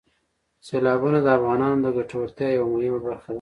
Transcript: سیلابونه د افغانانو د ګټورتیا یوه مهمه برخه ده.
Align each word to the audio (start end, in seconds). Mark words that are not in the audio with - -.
سیلابونه 0.67 1.19
د 1.23 1.27
افغانانو 1.37 1.79
د 1.83 1.87
ګټورتیا 1.97 2.47
یوه 2.57 2.67
مهمه 2.73 2.99
برخه 3.05 3.25
ده. 3.27 3.29